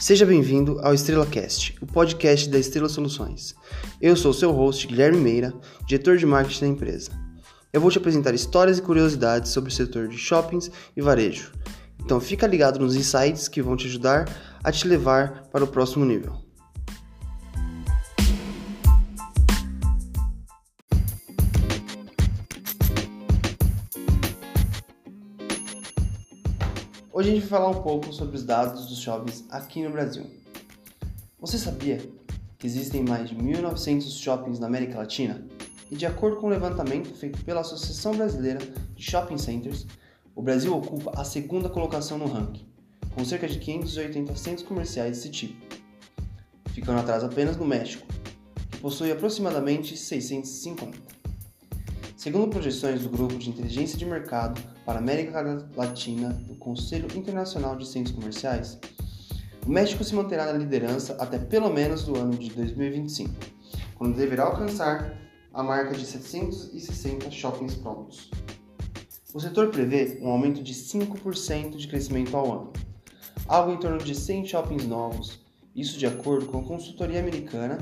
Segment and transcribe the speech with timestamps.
[0.00, 3.54] Seja bem-vindo ao Estrela Cast, o podcast da Estrela Soluções.
[4.00, 5.52] Eu sou seu host, Guilherme Meira,
[5.86, 7.10] diretor de marketing da empresa.
[7.70, 11.52] Eu vou te apresentar histórias e curiosidades sobre o setor de shoppings e varejo.
[12.02, 14.26] Então fica ligado nos insights que vão te ajudar
[14.64, 16.49] a te levar para o próximo nível.
[27.12, 30.26] Hoje a gente vai falar um pouco sobre os dados dos shoppings aqui no Brasil.
[31.40, 31.98] Você sabia
[32.56, 35.44] que existem mais de 1.900 shoppings na América Latina?
[35.90, 38.60] E de acordo com o um levantamento feito pela Associação Brasileira
[38.94, 39.88] de Shopping Centers,
[40.36, 42.64] o Brasil ocupa a segunda colocação no ranking,
[43.12, 45.60] com cerca de 580 centros comerciais desse tipo,
[46.66, 48.06] ficando atrás apenas do México,
[48.70, 51.19] que possui aproximadamente 650.
[52.20, 55.40] Segundo projeções do Grupo de Inteligência de Mercado para a América
[55.74, 58.78] Latina do Conselho Internacional de Centros Comerciais,
[59.66, 63.34] o México se manterá na liderança até pelo menos o ano de 2025,
[63.94, 65.18] quando deverá alcançar
[65.54, 68.30] a marca de 760 shoppings prontos.
[69.32, 72.72] O setor prevê um aumento de 5% de crescimento ao ano,
[73.48, 75.40] algo em torno de 100 shoppings novos,
[75.74, 77.78] isso de acordo com a consultoria americana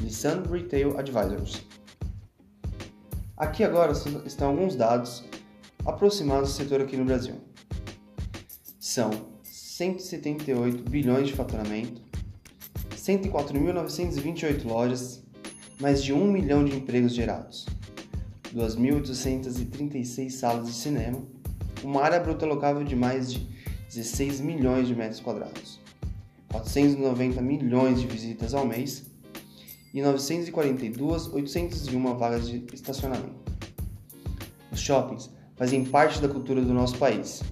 [0.00, 1.68] Nissan Retail Advisors.
[3.40, 3.92] Aqui agora
[4.26, 5.24] estão alguns dados
[5.86, 7.36] aproximados do setor aqui no Brasil.
[8.78, 9.10] São
[9.42, 12.02] 178 bilhões de faturamento,
[12.94, 15.22] 104.928 lojas,
[15.80, 17.64] mais de 1 milhão de empregos gerados,
[18.54, 21.22] 2.836 salas de cinema,
[21.82, 23.38] uma área bruta locável de mais de
[23.88, 25.80] 16 milhões de metros quadrados,
[26.52, 29.10] 490 milhões de visitas ao mês
[29.92, 33.52] e 942 801 vagas de estacionamento.
[34.70, 37.42] Os shoppings fazem parte da cultura do nosso país.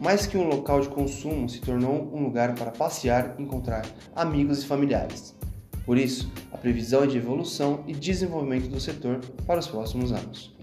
[0.00, 4.66] Mais que um local de consumo, se tornou um lugar para passear encontrar amigos e
[4.66, 5.34] familiares.
[5.84, 10.54] Por isso, a previsão é de evolução e desenvolvimento do setor para os próximos anos.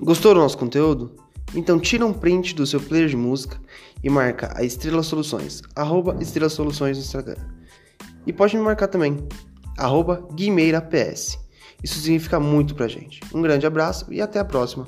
[0.00, 1.16] Gostou do nosso conteúdo?
[1.54, 3.58] Então tira um print do seu player de música
[4.04, 7.36] e marca a Estrela Soluções, arroba Estrela Soluções no Instagram.
[8.26, 9.16] E pode me marcar também,
[9.78, 11.38] arroba Guimeira PS.
[11.82, 13.20] Isso significa muito pra gente.
[13.32, 14.86] Um grande abraço e até a próxima.